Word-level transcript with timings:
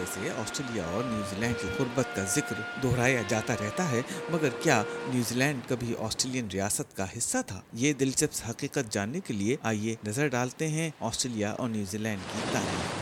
حوالے 0.00 0.28
سے 0.28 0.40
آسٹریلیا 0.40 0.84
اور 0.84 1.04
نیوزی 1.04 1.40
لینڈ 1.40 1.56
کی 1.60 1.68
قربت 1.76 2.16
کا 2.16 2.24
ذکر 2.24 2.60
دہرایا 2.82 3.22
جاتا 3.28 3.54
رہتا 3.60 3.90
ہے، 3.90 4.02
مگر 4.30 4.48
کیا 4.62 4.82
نیوزی 5.08 5.34
لینڈ 5.34 5.68
کبھی 5.68 5.94
آسٹریلین 5.98 6.48
ریاست 6.52 6.96
کا 6.96 7.06
حصہ 7.18 7.38
تھا؟ 7.46 7.60
یہ 7.72 7.92
دلچسپ 7.92 8.50
حقیقت 8.50 8.92
جاننے 8.92 9.20
کے 9.20 9.34
لیے 9.34 9.56
آئیے 9.62 9.94
نظر 10.06 10.28
ڈالتے 10.28 10.68
ہیں 10.68 10.90
آسٹریلیا 11.00 11.50
اور 11.50 11.68
نیوزی 11.68 11.98
لینڈ 11.98 12.32
کی 12.32 12.40
تاریخ۔ 12.52 12.98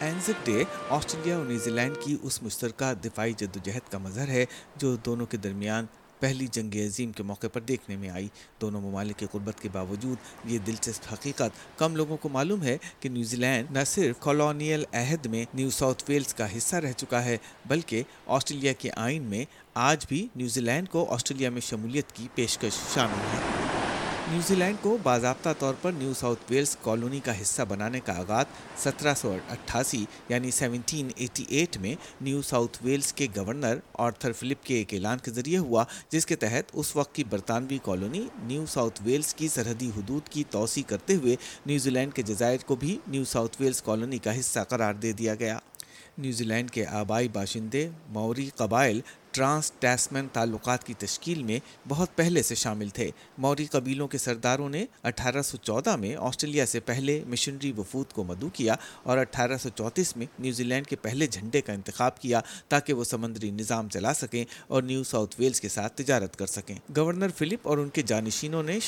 اینزک 0.00 0.46
ڈے، 0.46 0.64
آسٹریلیا 0.88 1.36
اور 1.36 1.44
نیوزی 1.46 1.70
لینڈ 1.70 1.96
کی 2.04 2.16
اس 2.22 2.42
مشترکہ 2.42 2.92
دفاعی 3.04 3.32
جدوجہد 3.32 3.90
کا 3.92 3.98
مظہر 3.98 4.28
ہے 4.28 4.44
جو 4.76 4.96
دونوں 4.96 5.26
کے 5.26 5.36
درمیان 5.36 5.86
پہلی 6.22 6.46
جنگ 6.46 6.74
عظیم 6.76 7.12
کے 7.12 7.22
موقع 7.22 7.46
پر 7.52 7.60
دیکھنے 7.60 7.96
میں 7.96 8.10
آئی۔ 8.10 8.28
دونوں 8.60 8.80
ممالک 8.80 9.18
کی 9.18 9.26
قربت 9.32 9.60
کے 9.60 9.68
باوجود 9.72 10.16
یہ 10.44 10.58
دلچسپ 10.58 11.12
حقیقت 11.12 11.78
کم 11.78 11.96
لوگوں 11.96 12.16
کو 12.16 12.28
معلوم 12.28 12.62
ہے 12.62 12.76
کہ 13.00 13.08
نیوزی 13.08 13.36
لینڈ 13.36 13.70
نہ 13.70 13.84
صرف 13.86 14.20
کالونیل 14.20 14.84
عہد 14.92 15.26
میں 15.26 15.44
نیو 15.54 15.70
ساؤتھ 15.70 16.04
ویلز 16.08 16.34
کا 16.34 16.56
حصہ 16.56 16.76
رہ 16.76 16.92
چکا 16.92 17.24
ہے، 17.24 17.36
بلکہ 17.66 18.02
آسٹریلیا 18.26 18.72
کے 18.72 18.90
آئین 18.96 19.22
میں 19.22 19.44
آج 19.74 20.06
بھی 20.08 20.26
نیوزی 20.36 20.60
لینڈ 20.60 20.88
کو 20.88 21.06
آسٹریلیا 21.10 21.50
میں 21.50 21.60
شمولیت 21.60 22.12
کی 22.12 22.28
پیشکش 22.34 22.94
شامل 22.94 23.20
ہے۔ 23.32 23.71
نیوزی 24.32 24.54
لینڈ 24.54 24.76
کو 24.80 24.96
باضابطہ 25.02 25.48
طور 25.58 25.74
پر 25.82 25.92
نیو 25.92 26.14
ساؤتھ 26.14 26.40
ویلز 26.50 26.76
کالونی 26.82 27.20
کا 27.20 27.42
حصہ 27.42 27.62
بنانے 27.68 28.00
کا 28.00 28.18
آغاز 28.18 28.44
سترہ 28.82 29.14
سو 29.14 29.36
اٹھاسی 29.50 30.04
یعنی 30.28 30.50
سیونٹین 30.50 31.08
ایٹی 31.16 31.44
ایٹ 31.48 31.76
میں 31.76 31.94
نیو 32.20 32.42
ساؤتھ 32.42 32.78
ویلز 32.82 33.12
کے 33.12 33.26
گورنر 33.36 33.78
آرتھر 33.94 34.32
فلپ 34.32 34.64
کے 34.64 34.74
ایک 34.74 34.94
اعلان 34.94 35.18
کے 35.18 35.30
ذریعے 35.30 35.58
ہوا، 35.58 35.84
جس 36.10 36.26
کے 36.26 36.36
تحت 36.36 36.70
اس 36.72 36.96
وقت 36.96 37.14
کی 37.14 37.24
برطانوی 37.24 37.78
کالونی 37.82 38.26
نیو 38.42 38.66
ساؤتھ 38.66 39.02
ویلز 39.04 39.34
کی 39.34 39.48
سرحدی 39.48 39.90
حدود 39.96 40.28
کی 40.28 40.44
توسیع 40.50 40.82
کرتے 40.86 41.14
ہوئے 41.14 41.36
نیوزی 41.66 41.90
لینڈ 41.90 42.14
کے 42.14 42.22
جزائر 42.22 42.58
کو 42.66 42.76
بھی 42.76 42.98
نیو 43.06 43.24
ساؤتھ 43.24 43.56
ویلز 43.60 43.82
کالونی 43.82 44.18
کا 44.18 44.38
حصہ 44.38 44.60
قرار 44.68 44.94
دے 44.94 45.12
دیا 45.12 45.34
گیا۔ 45.34 45.58
نیوزی 46.18 46.44
لینڈ 46.44 46.70
کے 46.70 46.86
آبائی 46.86 47.28
باشندے 47.28 47.88
موری 48.08 48.50
قبائل 48.56 49.00
ٹرانس 49.32 49.72
ٹیسمن 49.72 50.26
تعلقات 50.32 50.84
کی 50.84 50.94
تشکیل 50.98 51.42
میں 51.42 51.60
بہت 51.88 52.16
پہلے 52.16 52.42
سے 52.42 52.54
شامل 52.54 52.88
تھے۔ 52.88 53.10
موری 53.38 53.66
قبیلوں 53.66 54.08
کے 54.08 54.18
سرداروں 54.18 54.68
نے 54.68 54.84
اٹھارہ 55.02 55.42
سو 55.42 55.56
چودہ 55.56 55.96
میں 55.96 56.16
آسٹریلیا 56.18 56.66
سے 56.66 56.80
پہلے 56.80 57.24
مشنری 57.26 57.72
وفود 57.72 58.12
کو 58.12 58.24
مدعو 58.24 58.48
کیا 58.48 58.74
اور 59.02 59.18
اٹھارہ 59.18 59.56
سو 59.62 59.68
چونتیس 59.68 60.16
میں 60.16 60.26
نیوزی 60.38 60.64
لینڈ 60.64 60.86
کے 60.86 60.96
پہلے 60.96 61.26
جھنڈے 61.26 61.60
کا 61.60 61.72
انتخاب 61.72 62.20
کیا 62.20 62.40
تاکہ 62.68 62.92
وہ 62.92 63.04
سمندری 63.04 63.50
نظام 63.50 63.88
چلا 63.88 64.14
سکیں 64.14 64.44
اور 64.66 64.82
نیو 64.82 65.04
ساؤتھ 65.04 65.36
ویلز 65.38 65.60
کے 65.60 65.68
ساتھ 65.68 66.02
تجارت 66.02 66.36
کر 66.36 66.46
سکیں۔ 66.46 66.74
گورنر 66.96 67.28
فلپ 67.28 67.68
اور 67.68 67.78
ان 67.78 67.88
کے 67.88 68.02
جانشینوں 68.02 68.62
نے 68.62 68.78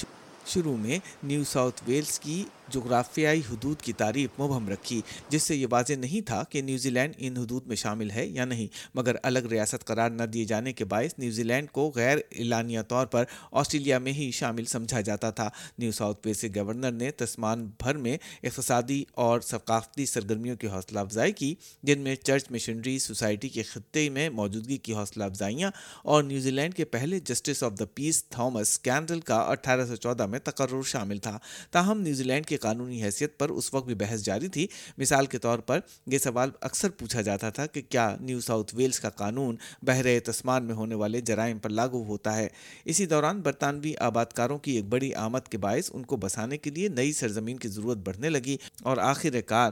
شروع 0.47 0.77
میں 0.77 0.99
نیو 1.23 1.45
ساؤتھ 1.45 1.83
ویلز 1.87 2.19
کی 2.21 2.45
جغرافیائی 2.69 3.41
حدود 3.51 3.81
کی 3.81 3.93
تعریف 3.93 4.41
مبہم 4.41 4.69
رکھی، 4.69 5.01
جس 5.29 5.43
سے 5.43 5.57
یہ 5.57 5.67
واضح 5.71 5.93
نہیں 5.93 6.27
تھا 6.27 6.43
کہ 6.51 6.63
نیوزی 6.63 6.91
لینڈ 6.91 7.15
ان 7.19 7.37
حدود 7.37 7.67
میں 7.67 7.77
شامل 7.77 8.11
ہے 8.11 8.27
یا 8.27 8.45
نہیں، 8.45 8.67
مگر 8.95 9.17
الگ 9.23 9.39
ریاست 9.39 9.85
قرار 9.85 10.11
نہ 10.11 10.23
دیے 10.23 10.45
جانے 10.45 10.73
کے 10.73 10.85
باعث 10.85 11.19
نیوزی 11.19 11.43
لینڈ 11.43 11.71
کو 11.71 11.93
غیر 11.95 12.19
اعلانیہ 12.33 12.81
طور 12.89 13.07
پر 13.07 13.25
آسٹریلیا 13.53 13.99
میں 13.99 14.13
ہی 14.13 14.31
شامل 14.31 14.65
سمجھا 14.65 15.01
جاتا 15.01 15.31
تھا۔ 15.31 15.49
نیو 15.79 15.93
ساؤتھ 15.93 16.27
ویلز 16.27 16.41
کے 16.41 16.49
گورنر 16.57 16.93
نے 16.93 17.11
تسمان 17.11 17.67
بھر 17.79 17.97
میں 17.97 18.17
اقتصادی 18.43 19.05
اور 19.13 19.41
ثقافتی 19.41 20.07
سرگرمیوں 20.07 20.57
کی 20.57 20.67
حوصلہ 20.67 20.99
افزائی 20.99 21.33
کی، 21.33 21.55
جن 21.83 22.01
میں 22.01 22.15
چرچ 22.15 22.51
مشنری 22.51 22.99
سوسائٹی 22.99 23.49
کے 23.49 23.63
خطے 23.63 24.09
میں 24.09 24.29
موجودگی 24.31 24.77
کی 24.77 24.95
حوصلہ 24.95 25.25
افزائیاں 25.25 25.71
اور 26.03 26.23
نیوزی 26.23 26.51
لینڈ 26.51 26.75
کے 26.75 26.85
پہلے 26.85 27.21
justice 27.21 27.63
of 27.63 27.73
the 27.79 27.85
peace 27.95 28.25
Thomas 28.25 28.79
Kendall 28.79 29.21
کا 29.21 29.37
اٹھارہ 29.37 29.87
سو 29.87 29.97
چودہ 29.97 30.27
میں 30.27 30.39
تقرر 30.39 30.83
شامل 30.83 31.19
تھا۔ 31.19 31.39
تاہم 31.71 32.01
نیوزی 32.01 32.25
لینڈ 32.25 32.47
کے 32.47 32.54
کی 32.55 32.59
قانونی 32.59 33.03
حیثیت 33.03 33.39
پر 33.39 33.49
اس 33.49 33.75
وقت 33.75 33.87
بھی 33.87 33.95
بحث 33.95 34.21
جاری 34.21 34.49
تھی۔ 34.49 34.67
مثال 34.99 35.27
کے 35.27 35.39
طور 35.39 35.59
پر 35.59 35.81
یہ 36.07 36.19
سوال 36.19 36.51
اکثر 36.61 36.91
پوچھا 36.91 37.21
جاتا 37.21 37.51
تھا 37.51 37.67
کہ 37.67 37.83
کیا 37.89 38.17
نیو 38.21 38.41
ساؤتھ 38.41 38.75
ویلز 38.75 39.01
کا 39.01 39.11
قانون 39.11 39.57
بحر 39.83 40.07
تسمان 40.25 40.65
میں 40.65 40.75
ہونے 40.75 40.95
والے 40.95 41.21
جرائم 41.21 41.59
پر 41.59 41.71
لاگو 41.71 42.05
ہوتا 42.05 42.37
ہے؟ 42.37 42.49
اسی 42.85 43.07
دوران 43.07 43.41
برطانوی 43.41 43.97
آبادکاروں 43.97 44.59
کی 44.59 44.73
ایک 44.73 44.85
بڑی 44.85 45.15
آمد 45.15 45.49
کے 45.49 45.59
باعث 45.59 45.91
ان 45.93 46.03
کو 46.03 46.17
بسانے 46.17 46.59
کے 46.59 46.71
لیے 46.71 46.89
نئی 46.89 47.13
سرزمین 47.13 47.57
کی 47.57 47.69
ضرورت 47.69 47.99
بڑھنے 47.99 48.29
لگی 48.29 48.57
اور 48.83 48.97
آخر 48.97 49.41
کار 49.41 49.71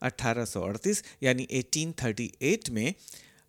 اٹھارہ 0.00 0.44
سو 0.44 0.64
اڑتیس 0.64 1.02
یعنی 1.20 1.46
ایٹین 1.48 1.92
تھرٹی 1.92 2.28
ایٹ 2.38 2.70
میں 2.70 2.92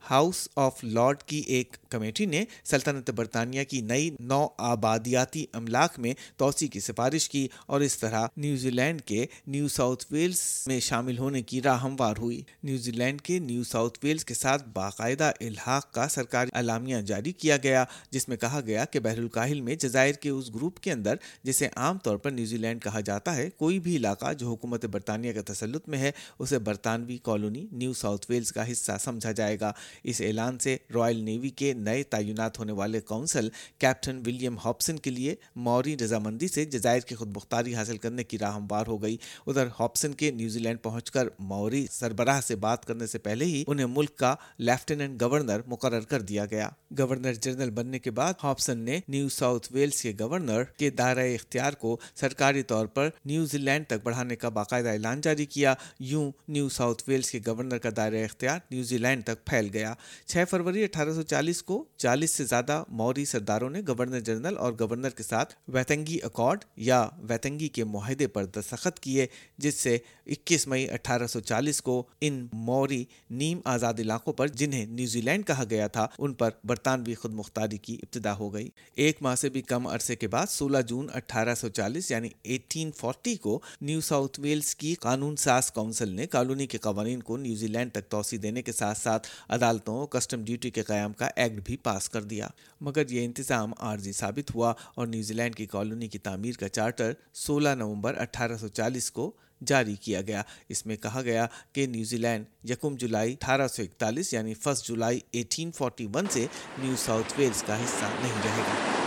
ہاؤس 0.09 0.47
آف 0.55 0.83
لارڈ 0.83 1.23
کی 1.23 1.37
ایک 1.37 1.77
کمیٹی 1.89 2.25
نے 2.25 2.43
سلطنت 2.63 3.09
برطانیہ 3.09 3.63
کی 3.63 3.81
نئی 3.81 4.09
نو 4.19 4.47
آبادیاتی 4.57 5.45
املاک 5.53 5.99
میں 5.99 6.13
توسیع 6.37 6.67
کی 6.67 6.79
سفارش 6.79 7.29
کی 7.29 7.47
اور 7.65 7.81
اس 7.81 7.97
طرح 7.97 8.25
نیوزی 8.37 8.69
لینڈ 8.69 9.01
کے 9.01 9.25
نیو 9.47 9.67
ساؤتھ 9.67 10.05
ویلز 10.11 10.63
میں 10.67 10.79
شامل 10.79 11.17
ہونے 11.17 11.41
کی 11.41 11.61
راہ 11.61 11.83
ہموار 11.83 12.17
ہوئی۔ 12.17 12.41
نیوزی 12.63 12.91
لینڈ 12.91 13.21
کے 13.21 13.39
نیو 13.39 13.63
ساؤتھ 13.63 13.99
ویلز 14.03 14.25
کے 14.25 14.33
ساتھ 14.33 14.69
باقاعدہ 14.73 15.31
الحاق 15.41 15.93
کا 15.93 16.07
سرکاری 16.07 16.49
اعلامیہ 16.53 16.97
جاری 16.97 17.31
کیا 17.31 17.57
گیا، 17.63 17.85
جس 18.11 18.27
میں 18.27 18.37
کہا 18.37 18.61
گیا 18.65 18.85
کہ 18.85 18.99
بحر 18.99 19.17
الکاہل 19.17 19.61
میں 19.61 19.75
جزائر 19.75 20.13
کے 20.13 20.29
اس 20.29 20.55
گروپ 20.55 20.79
کے 20.79 20.91
اندر، 20.91 21.15
جسے 21.43 21.67
عام 21.75 21.97
طور 21.97 22.17
پر 22.17 22.31
نیوزی 22.31 22.57
لینڈ 22.57 22.83
کہا 22.83 22.99
جاتا 22.99 23.35
ہے، 23.35 23.49
کوئی 23.49 23.79
بھی 23.79 23.95
علاقہ 23.95 24.33
جو 24.33 24.47
حکومت 24.47 24.85
برطانیہ 24.85 25.33
کے 25.33 25.41
تسلط 25.41 25.89
میں 25.89 25.99
ہے، 25.99 26.11
اسے 26.39 26.59
برطانوی 26.59 27.17
کالونی 27.23 27.65
نیو 27.71 27.93
ساؤتھ 27.93 28.25
ویلز 28.29 28.51
کا 28.51 28.71
حصہ 28.71 28.91
سمجھا 28.99 29.31
جائے 29.31 29.59
گا۔ 29.59 29.71
اس 30.03 30.21
اعلان 30.21 30.59
سے 30.59 30.77
رائل 30.95 31.17
نیوی 31.17 31.49
کے 31.49 31.73
نئے 31.73 32.03
تعینات 32.03 32.59
ہونے 32.59 32.71
والے 32.71 33.01
کونسل 33.01 33.49
کیپٹن 33.77 34.21
ولیم 34.25 34.57
ہاپسن 34.57 34.99
کے 34.99 35.09
لیے 35.09 35.35
موری 35.55 35.97
رضامندی 35.97 36.47
سے 36.47 36.65
جزائر 36.65 36.99
کی 36.99 37.15
خود 37.15 37.35
مختاری 37.35 37.75
حاصل 37.75 37.97
کرنے 37.97 38.23
کی 38.23 38.37
راہ 38.37 38.55
ہموار 38.55 38.87
ہو 38.87 39.01
گئی۔ 39.01 39.17
ادھر 39.47 39.67
ہاپسن 39.79 40.13
کے 40.13 40.31
نیوزی 40.31 40.59
لینڈ 40.59 40.81
پہنچ 40.81 41.11
کر 41.11 41.27
موری 41.39 41.85
سربراہ 41.91 42.41
سے 42.41 42.55
بات 42.55 42.85
کرنے 42.85 43.07
سے 43.07 43.17
پہلے 43.17 43.45
ہی 43.45 43.63
انہیں 43.67 43.85
ملک 43.85 44.15
کا 44.15 44.35
لیفٹیننٹ 44.59 45.21
گورنر 45.21 45.61
مقرر 45.67 45.99
کر 45.99 46.21
دیا 46.21 46.45
گیا۔ 46.45 46.69
گورنر 46.99 47.33
جنرل 47.33 47.69
بننے 47.69 47.99
کے 47.99 48.11
بعد 48.11 48.33
ہاپسن 48.43 48.77
نے 48.77 48.99
نیو 49.07 49.29
ساؤتھ 49.29 49.67
ویلز 49.71 50.01
کے 50.01 50.13
گورنر 50.19 50.63
کے 50.63 50.89
دائرہ 50.89 51.33
اختیار 51.33 51.73
کو 51.73 51.97
سرکاری 52.15 52.63
طور 52.63 52.85
پر 52.85 53.09
نیوزی 53.25 53.57
لینڈ 53.57 53.87
تک 53.87 54.03
بڑھانے 54.03 54.35
کا 54.35 54.49
باقاعدہ 54.49 54.89
اعلان 54.89 55.21
جاری 55.21 55.45
کیا۔ 55.45 55.73
یوں 55.99 56.31
نیو 56.47 56.69
ساؤتھ 56.69 57.03
ویلز 57.07 57.31
کے 57.31 57.39
گورنر 57.47 57.77
کا 57.77 57.89
دائرہ 57.97 58.23
اختیار 58.23 58.59
نیوزی 58.71 58.97
لینڈ 58.97 59.23
تک 59.23 59.45
پھیل 59.45 59.69
گیا۔ 59.73 59.84
گیا۔ 59.85 59.93
چھ 60.25 60.43
فروری 60.49 60.83
اٹھارہ 60.83 61.13
سو 61.13 61.21
چالیس 61.21 61.63
کو 61.63 61.85
چالیس 61.97 62.31
سے 62.31 62.43
زیادہ 62.43 62.83
موری 62.89 63.25
سرداروں 63.25 63.69
نے 63.69 63.81
گورنر 63.87 64.19
جنرل 64.19 64.57
اور 64.57 64.73
گورنر 64.79 65.09
کے 65.09 65.23
ساتھ 65.23 65.53
ویتنگی 65.67 66.17
اکارڈ 66.23 66.63
یا 66.77 67.07
ویتنگی 67.17 67.67
کے 67.67 67.83
معاہدے 67.83 68.27
پر 68.27 68.45
دستخط 68.45 68.99
کیے، 68.99 69.27
جس 69.57 69.75
سے 69.75 69.97
اکیس 70.25 70.67
مئی 70.67 70.89
اٹھارہ 70.89 71.27
سو 71.27 71.39
چالیس 71.39 71.81
کو 71.81 72.03
ان 72.21 72.47
موری 72.53 73.05
نیم 73.29 73.59
آزاد 73.65 73.99
علاقوں 73.99 74.33
پر، 74.33 74.47
جنہیں 74.47 74.85
نیوزی 74.85 75.21
لینڈ 75.21 75.47
کہا 75.47 75.63
گیا 75.69 75.87
تھا، 75.87 76.07
ان 76.17 76.33
پر 76.33 76.49
برطانوی 76.63 77.13
خود 77.13 77.33
مختاری 77.33 77.77
کی 77.77 77.97
ابتدا 78.03 78.37
ہو 78.37 78.53
گئی۔ 78.53 78.69
ایک 78.95 79.21
ماہ 79.21 79.35
سے 79.35 79.49
بھی 79.49 79.61
کم 79.61 79.87
عرصے 79.87 80.15
کے 80.15 80.27
بعد 80.27 80.47
سولہ 80.49 80.77
جون 80.77 81.07
اٹھارہ 81.13 81.55
سو 81.55 81.69
چالیس 81.69 82.11
یعنی 82.11 82.29
ایٹین 82.43 82.91
فورٹی 82.91 83.35
کو 83.35 83.59
نیو 83.81 84.01
ساؤتھ 84.01 84.39
ویلز 84.39 84.75
کی 84.75 84.95
قانون 84.95 85.35
ساز 85.35 85.71
کونسل 85.71 86.09
نے 86.09 86.27
کالونی 86.27 86.67
کے 86.67 86.77
قوانین 86.77 87.21
کو 87.23 87.37
نیوزی 87.37 87.67
لینڈ 87.67 87.91
تک 87.91 88.09
توسیع 88.09 88.39
دینے 88.43 88.61
کے 88.61 88.71
ساتھ 88.71 88.97
ساتھ 88.97 89.27
عدالتوں 89.65 90.07
کسٹم 90.07 90.43
ڈیوٹی 90.45 90.69
کے 90.69 90.81
قیام 90.83 91.13
کا 91.13 91.29
ایکٹ 91.35 91.59
بھی 91.65 91.77
پاس 91.77 92.09
کر 92.09 92.23
دیا۔ 92.23 92.47
مگر 92.81 93.09
یہ 93.09 93.25
انتظام 93.25 93.71
عارضی 93.77 94.11
ثابت 94.11 94.55
ہوا 94.55 94.73
اور 94.95 95.07
نیوزی 95.07 95.33
لینڈ 95.33 95.55
کی 95.55 95.65
کالونی 95.65 96.07
کی 96.07 96.17
تعمیر 96.17 96.53
کا 96.59 96.69
چارٹر 96.69 97.13
سولہ 97.33 97.69
نومبر 97.69 98.17
اٹھارہ 98.17 98.57
سو 98.57 98.67
چالیس 98.67 99.11
کو 99.11 99.31
جاری 99.67 99.95
کیا 99.95 100.21
گیا۔ 100.21 100.41
اس 100.69 100.85
میں 100.85 100.95
کہا 100.95 101.21
گیا 101.21 101.47
کہ 101.73 101.85
نیوزی 101.85 102.17
لینڈ 102.17 102.45
یکم 102.69 102.95
جولائی 102.95 103.33
اٹھارہ 103.33 103.67
سو 103.67 103.81
اکتالیس 103.81 104.33
یعنی 104.33 104.53
first 104.53 104.87
July 104.87 105.19
eighteen 105.31 105.71
forty 105.71 106.07
one 106.13 106.25
سے 106.29 106.45
نیو 106.77 106.95
ساؤتھ 106.95 107.33
ویلز 107.37 107.63
کا 107.63 107.83
حصہ 107.83 108.05
نہیں 108.21 108.41
رہے 108.43 108.61
گا۔ 108.61 109.04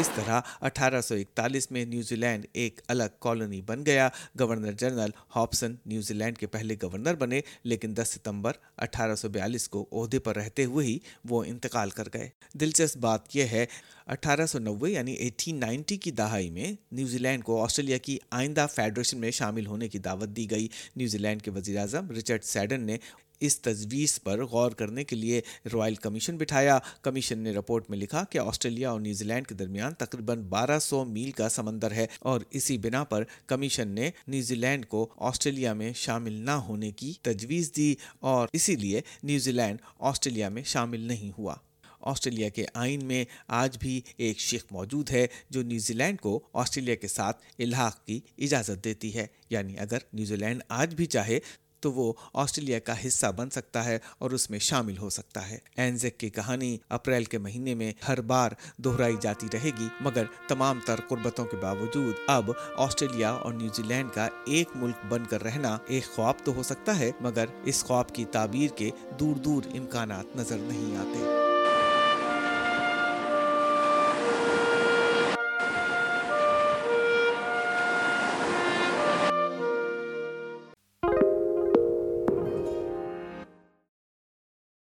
اس 0.00 0.10
طرح 0.14 0.40
اٹھارہ 0.60 1.00
سو 1.00 1.14
اکتالیس 1.14 1.70
میں 1.70 1.84
نیوزی 1.84 2.16
لینڈ 2.16 2.46
ایک 2.52 2.80
الگ 2.88 3.16
کالونی 3.18 3.60
بن 3.60 3.86
گیا۔ 3.86 4.08
Governor 4.40 4.72
general 4.72 5.10
Hobson 5.36 5.74
New Zealand 6.14 6.38
کے 6.38 6.46
پہلے 6.46 6.76
گورنر 6.82 7.14
بنے، 7.14 7.40
لیکن 7.64 7.96
دس 7.96 8.08
ستمبر 8.08 8.52
اٹھارہ 8.76 9.14
سو 9.14 9.28
بیالیس 9.28 9.68
کو 9.68 9.86
عہدے 9.92 10.18
پر 10.18 10.36
رہتے 10.36 10.64
ہوئے 10.64 10.86
ہی 10.86 10.98
وہ 11.24 11.44
انتقال 11.44 11.90
کر 11.90 12.08
گئے۔ 12.14 12.28
دلچسپ 12.54 12.96
بات 12.96 13.36
یہ 13.36 13.44
ہے 13.44 13.66
اٹھارہ 14.10 14.46
سو 14.46 14.58
نوے 14.58 14.90
یعنی 14.90 15.12
ایٹین 15.12 15.60
نائنٹی 15.60 15.96
کی 15.96 16.10
دہائی 16.10 16.50
میں 16.50 16.72
نیوزی 16.92 17.18
لینڈ 17.18 17.44
کو 17.44 17.62
آسٹریلیا 17.62 17.98
کی 17.98 18.18
آئندہ 18.30 18.66
فیڈریشن 18.74 19.18
میں 19.18 19.30
شامل 19.30 19.66
ہونے 19.66 19.88
کی 19.88 19.98
دعوت 19.98 20.28
دی 20.28 20.50
گئی۔ 20.50 20.68
نیوزی 20.96 21.18
لینڈ 21.18 21.42
کے 21.42 21.50
وزیر 21.50 21.78
اعظم 21.78 22.10
رچرڈ 22.10 22.44
سیڈن 22.44 22.80
نے 22.80 22.96
اس 23.40 23.60
تجویز 23.60 24.22
پر 24.22 24.44
غور 24.44 24.70
کرنے 24.70 25.04
کے 25.04 25.16
لیے 25.16 25.40
رائل 25.72 25.94
کمیشن 25.94 26.36
بٹھایا۔ 26.36 26.78
کمیشن 27.02 27.38
نے 27.38 27.52
رپورٹ 27.52 27.90
میں 27.90 27.98
لکھا 27.98 28.24
کہ 28.30 28.38
آسٹریلیا 28.38 28.90
اور 28.90 29.00
نیوزی 29.00 29.24
لینڈ 29.24 29.46
کے 29.46 29.54
درمیان 29.54 29.94
تقریباً 29.94 30.42
بارہ 30.42 30.78
سو 30.78 31.04
میل 31.04 31.30
کا 31.30 31.48
سمندر 31.48 31.92
ہے 31.92 32.06
اور 32.20 32.40
اسی 32.50 32.78
بنا 32.78 33.04
پر 33.04 33.24
کمیشن 33.46 33.88
نے 33.88 34.10
نیوزی 34.28 34.54
لینڈ 34.54 34.86
کو 34.86 35.08
آسٹریلیا 35.16 35.72
میں 35.72 35.92
شامل 35.92 36.32
نہ 36.32 36.50
ہونے 36.50 36.90
کی 36.90 37.12
تجویز 37.22 37.72
دی 37.76 37.94
اور 38.20 38.48
اسی 38.52 38.76
لیے 38.76 39.00
نیوزی 39.22 39.52
لینڈ 39.52 39.78
آسٹریلیا 39.98 40.48
میں 40.48 40.62
شامل 40.62 41.00
نہیں 41.00 41.38
ہوا۔ 41.38 41.54
آسٹریلیا 42.00 42.48
کے 42.48 42.66
آئین 42.74 43.04
میں 43.04 43.24
آج 43.48 43.78
بھی 43.78 44.00
ایک 44.16 44.40
شیخ 44.40 44.64
موجود 44.70 45.10
ہے 45.10 45.26
جو 45.50 45.62
نیوزی 45.62 45.94
لینڈ 45.94 46.20
کو 46.20 46.40
آسٹریلیا 46.52 46.94
کے 46.94 47.08
ساتھ 47.08 47.42
الحاق 47.58 48.06
کی 48.06 48.20
اجازت 48.38 48.84
دیتی 48.84 49.14
ہے۔ 49.14 49.26
یعنی 49.50 49.78
اگر 49.78 49.98
نیوزی 50.12 50.36
لینڈ 50.36 50.62
آج 50.68 50.94
بھی 50.94 51.06
چاہے 51.06 51.38
تو 51.80 51.92
وہ 51.92 52.12
آسٹریلیا 52.34 52.78
کا 52.78 53.06
حصہ 53.06 53.26
بن 53.26 53.50
سکتا 53.50 53.84
ہے 53.84 53.98
اور 54.18 54.30
اس 54.30 54.50
میں 54.50 54.58
شامل 54.58 54.98
ہو 54.98 55.10
سکتا 55.10 55.50
ہے۔ 55.50 55.58
اینزیک 55.76 56.18
کی 56.18 56.30
کہانی 56.30 56.78
اپریل 56.88 57.24
کے 57.24 57.38
مہینے 57.38 57.74
میں 57.74 57.92
ہر 58.08 58.20
بار 58.20 58.50
دہرائی 58.78 59.16
جاتی 59.20 59.46
رہے 59.52 59.70
گی، 59.80 59.88
مگر 60.00 60.24
تمام 60.48 60.78
تر 60.86 61.00
قربتوں 61.08 61.44
کے 61.44 61.56
باوجود 61.56 62.14
اب 62.28 62.50
آسٹریلیا 62.76 63.30
اور 63.30 63.52
نیوزی 63.52 63.82
لینڈ 63.82 64.10
کا 64.14 64.28
ایک 64.46 64.68
ملک 64.74 65.06
بن 65.08 65.24
کر 65.24 65.42
رہنا 65.42 65.78
ایک 65.86 66.04
خواب 66.04 66.34
تو 66.44 66.54
ہو 66.54 66.62
سکتا 66.62 66.98
ہے، 66.98 67.10
مگر 67.20 67.44
اس 67.64 67.84
خواب 67.84 68.14
کی 68.14 68.24
تعبیر 68.24 68.76
کے 68.76 68.90
دور 69.20 69.36
دور 69.36 69.62
امکانات 69.78 70.36
نظر 70.36 70.56
نہیں 70.58 70.96
آتے۔ 70.96 71.39